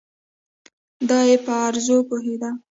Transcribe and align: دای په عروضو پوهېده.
دای 1.09 1.31
په 1.45 1.51
عروضو 1.63 1.97
پوهېده. 2.09 2.49